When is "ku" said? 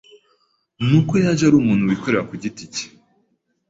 2.29-2.33